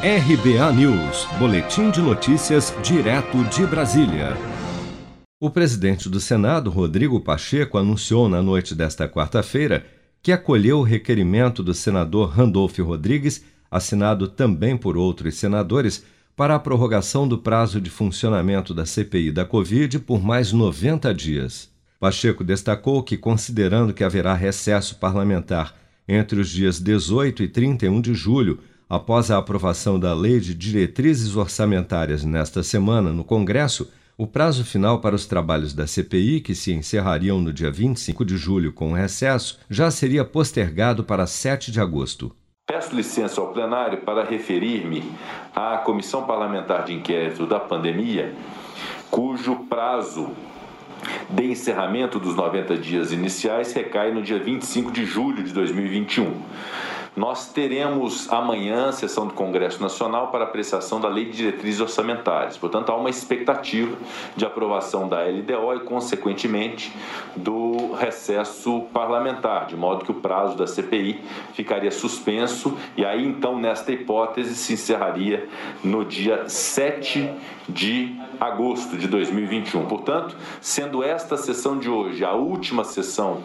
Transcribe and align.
RBA 0.00 0.72
News, 0.74 1.26
Boletim 1.40 1.90
de 1.90 2.00
Notícias, 2.00 2.72
direto 2.84 3.42
de 3.46 3.66
Brasília. 3.66 4.36
O 5.40 5.50
presidente 5.50 6.08
do 6.08 6.20
Senado, 6.20 6.70
Rodrigo 6.70 7.18
Pacheco, 7.18 7.76
anunciou 7.76 8.28
na 8.28 8.40
noite 8.40 8.76
desta 8.76 9.08
quarta-feira 9.08 9.84
que 10.22 10.30
acolheu 10.30 10.78
o 10.78 10.84
requerimento 10.84 11.64
do 11.64 11.74
senador 11.74 12.28
Randolph 12.28 12.78
Rodrigues, 12.78 13.44
assinado 13.68 14.28
também 14.28 14.76
por 14.76 14.96
outros 14.96 15.34
senadores, 15.34 16.04
para 16.36 16.54
a 16.54 16.60
prorrogação 16.60 17.26
do 17.26 17.36
prazo 17.36 17.80
de 17.80 17.90
funcionamento 17.90 18.72
da 18.72 18.86
CPI 18.86 19.32
da 19.32 19.44
Covid 19.44 19.98
por 19.98 20.22
mais 20.22 20.52
90 20.52 21.12
dias. 21.12 21.72
Pacheco 21.98 22.44
destacou 22.44 23.02
que, 23.02 23.16
considerando 23.16 23.92
que 23.92 24.04
haverá 24.04 24.32
recesso 24.32 24.94
parlamentar 24.94 25.74
entre 26.06 26.38
os 26.38 26.48
dias 26.48 26.78
18 26.78 27.42
e 27.42 27.48
31 27.48 28.00
de 28.00 28.14
julho, 28.14 28.60
após 28.88 29.30
a 29.30 29.38
aprovação 29.38 30.00
da 30.00 30.14
Lei 30.14 30.40
de 30.40 30.54
Diretrizes 30.54 31.36
Orçamentárias 31.36 32.24
nesta 32.24 32.62
semana 32.62 33.12
no 33.12 33.22
Congresso, 33.22 33.90
o 34.16 34.26
prazo 34.26 34.64
final 34.64 35.00
para 35.00 35.14
os 35.14 35.26
trabalhos 35.26 35.72
da 35.74 35.86
CPI, 35.86 36.40
que 36.40 36.54
se 36.54 36.72
encerrariam 36.72 37.40
no 37.40 37.52
dia 37.52 37.70
25 37.70 38.24
de 38.24 38.36
julho 38.36 38.72
com 38.72 38.90
o 38.90 38.94
recesso, 38.94 39.60
já 39.70 39.90
seria 39.90 40.24
postergado 40.24 41.04
para 41.04 41.26
7 41.26 41.70
de 41.70 41.80
agosto. 41.80 42.34
Peço 42.66 42.94
licença 42.94 43.40
ao 43.40 43.52
plenário 43.52 44.02
para 44.02 44.24
referir-me 44.24 45.04
à 45.54 45.78
Comissão 45.78 46.26
Parlamentar 46.26 46.84
de 46.84 46.92
Inquérito 46.92 47.46
da 47.46 47.60
Pandemia, 47.60 48.34
cujo 49.10 49.54
prazo 49.68 50.32
de 51.30 51.44
encerramento 51.44 52.18
dos 52.18 52.34
90 52.34 52.76
dias 52.76 53.12
iniciais 53.12 53.72
recai 53.72 54.12
no 54.12 54.22
dia 54.22 54.38
25 54.38 54.90
de 54.90 55.04
julho 55.04 55.42
de 55.44 55.52
2021. 55.52 56.42
Nós 57.16 57.52
teremos 57.52 58.30
amanhã 58.32 58.92
sessão 58.92 59.26
do 59.26 59.34
Congresso 59.34 59.80
Nacional 59.82 60.28
para 60.28 60.44
apreciação 60.44 61.00
da 61.00 61.08
Lei 61.08 61.26
de 61.26 61.38
Diretrizes 61.38 61.80
Orçamentárias. 61.80 62.56
Portanto, 62.56 62.90
há 62.90 62.96
uma 62.96 63.10
expectativa 63.10 63.96
de 64.36 64.44
aprovação 64.44 65.08
da 65.08 65.22
LDO 65.22 65.74
e, 65.74 65.80
consequentemente, 65.80 66.92
do 67.34 67.92
recesso 67.92 68.82
parlamentar, 68.92 69.66
de 69.66 69.76
modo 69.76 70.04
que 70.04 70.10
o 70.10 70.14
prazo 70.14 70.56
da 70.56 70.66
CPI 70.66 71.20
ficaria 71.52 71.90
suspenso 71.90 72.76
e 72.96 73.04
aí, 73.04 73.24
então, 73.24 73.58
nesta 73.58 73.92
hipótese, 73.92 74.54
se 74.54 74.74
encerraria 74.74 75.48
no 75.82 76.04
dia 76.04 76.48
7 76.48 77.30
de 77.68 78.16
agosto 78.40 78.96
de 78.96 79.08
2021. 79.08 79.86
Portanto, 79.86 80.36
sendo 80.60 81.02
esta 81.02 81.36
sessão 81.36 81.78
de 81.78 81.88
hoje 81.88 82.24
a 82.24 82.32
última 82.32 82.84
sessão 82.84 83.42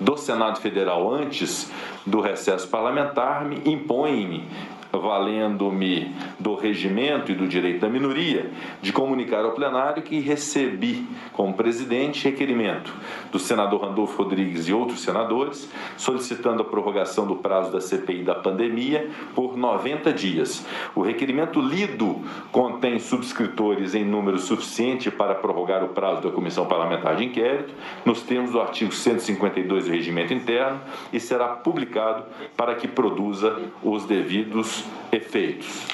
do 0.00 0.16
Senado 0.16 0.60
Federal 0.60 1.12
antes 1.12 1.70
do 2.06 2.20
recesso 2.20 2.68
parlamentar 2.68 3.44
me 3.44 3.60
impõe-me 3.64 4.48
valendo-me 4.92 6.14
do 6.38 6.54
regimento 6.54 7.30
e 7.30 7.34
do 7.34 7.46
direito 7.46 7.80
da 7.80 7.88
minoria, 7.88 8.50
de 8.80 8.92
comunicar 8.92 9.44
ao 9.44 9.52
plenário 9.52 10.02
que 10.02 10.18
recebi 10.20 11.06
como 11.32 11.54
presidente 11.54 12.24
requerimento 12.24 12.92
do 13.30 13.38
senador 13.38 13.82
Randolfo 13.82 14.22
Rodrigues 14.22 14.68
e 14.68 14.72
outros 14.72 15.00
senadores 15.00 15.70
solicitando 15.96 16.62
a 16.62 16.64
prorrogação 16.64 17.26
do 17.26 17.36
prazo 17.36 17.72
da 17.72 17.80
CPI 17.80 18.22
da 18.22 18.34
pandemia 18.34 19.10
por 19.34 19.56
90 19.56 20.12
dias. 20.12 20.66
O 20.94 21.02
requerimento 21.02 21.60
lido 21.60 22.22
contém 22.50 22.98
subscritores 22.98 23.94
em 23.94 24.04
número 24.04 24.38
suficiente 24.38 25.10
para 25.10 25.34
prorrogar 25.34 25.84
o 25.84 25.88
prazo 25.88 26.22
da 26.22 26.30
Comissão 26.30 26.66
Parlamentar 26.66 27.16
de 27.16 27.24
Inquérito, 27.24 27.74
nos 28.04 28.22
termos 28.22 28.52
do 28.52 28.60
artigo 28.60 28.92
152 28.92 29.84
do 29.84 29.90
Regimento 29.90 30.32
Interno, 30.32 30.80
e 31.12 31.20
será 31.20 31.48
publicado 31.48 32.24
para 32.56 32.74
que 32.74 32.88
produza 32.88 33.58
os 33.82 34.04
devidos 34.04 34.77
efeitos. 35.12 35.86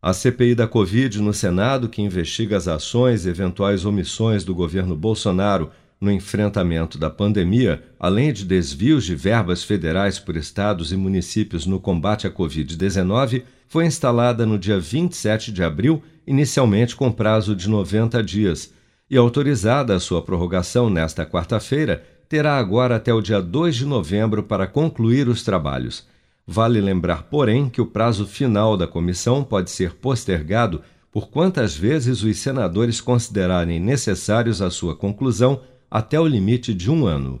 A 0.00 0.12
CPI 0.12 0.54
da 0.54 0.68
Covid 0.68 1.20
no 1.22 1.32
Senado, 1.32 1.88
que 1.88 2.02
investiga 2.02 2.56
as 2.56 2.68
ações 2.68 3.24
e 3.24 3.30
eventuais 3.30 3.84
omissões 3.86 4.44
do 4.44 4.54
governo 4.54 4.94
Bolsonaro 4.94 5.70
no 5.98 6.12
enfrentamento 6.12 6.98
da 6.98 7.08
pandemia, 7.08 7.82
além 7.98 8.32
de 8.32 8.44
desvios 8.44 9.04
de 9.04 9.14
verbas 9.14 9.64
federais 9.64 10.18
por 10.18 10.36
estados 10.36 10.92
e 10.92 10.96
municípios 10.96 11.64
no 11.64 11.80
combate 11.80 12.26
à 12.26 12.30
Covid-19, 12.30 13.44
foi 13.66 13.86
instalada 13.86 14.44
no 14.44 14.58
dia 14.58 14.78
27 14.78 15.50
de 15.50 15.64
abril, 15.64 16.02
inicialmente 16.26 16.94
com 16.94 17.10
prazo 17.10 17.56
de 17.56 17.68
90 17.68 18.22
dias, 18.22 18.72
e 19.10 19.16
autorizada 19.16 19.94
a 19.94 20.00
sua 20.00 20.20
prorrogação 20.20 20.90
nesta 20.90 21.24
quarta-feira, 21.24 22.04
terá 22.28 22.58
agora 22.58 22.96
até 22.96 23.12
o 23.12 23.20
dia 23.20 23.40
2 23.40 23.76
de 23.76 23.86
novembro 23.86 24.42
para 24.42 24.66
concluir 24.66 25.28
os 25.28 25.42
trabalhos. 25.42 26.06
Vale 26.46 26.80
lembrar, 26.80 27.24
porém, 27.24 27.68
que 27.68 27.80
o 27.80 27.86
prazo 27.86 28.26
final 28.26 28.76
da 28.76 28.86
comissão 28.86 29.42
pode 29.42 29.70
ser 29.70 29.94
postergado 29.94 30.82
por 31.10 31.28
quantas 31.28 31.76
vezes 31.76 32.22
os 32.22 32.36
senadores 32.38 33.00
considerarem 33.00 33.80
necessários 33.80 34.60
a 34.60 34.68
sua 34.68 34.94
conclusão 34.94 35.60
até 35.90 36.18
o 36.18 36.26
limite 36.26 36.74
de 36.74 36.90
um 36.90 37.06
ano. 37.06 37.40